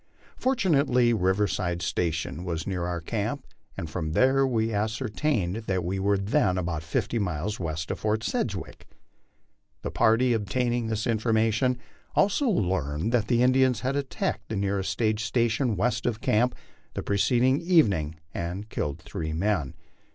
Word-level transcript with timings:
Fortunately 0.35 1.13
Riverside 1.13 1.83
Station 1.83 2.43
was 2.43 2.65
near 2.65 2.87
our 2.87 3.01
camp, 3.01 3.45
and 3.77 3.87
from 3.87 4.13
there 4.13 4.47
we 4.47 4.73
ascertained 4.73 5.57
that 5.67 5.83
we 5.83 5.99
were 5.99 6.17
then 6.17 6.57
about 6.57 6.81
fifty 6.81 7.19
miles 7.19 7.59
west 7.59 7.91
of 7.91 7.99
Fort 7.99 8.23
Sedgwick. 8.23 8.87
The 9.83 9.91
party 9.91 10.33
obtaining 10.33 10.87
this 10.87 11.05
informa 11.05 11.53
tion 11.53 11.77
also 12.15 12.49
learned 12.49 13.11
that 13.11 13.27
the 13.27 13.43
Indians 13.43 13.81
had 13.81 13.95
attacked 13.95 14.49
the 14.49 14.55
nearest 14.55 14.89
stage 14.89 15.23
station 15.23 15.75
west 15.75 16.07
of 16.07 16.19
camp 16.19 16.55
the 16.95 17.03
preceding 17.03 17.61
evening, 17.61 18.15
and 18.33 18.69
killed 18.69 18.97
three 19.03 19.33
men. 19.33 19.75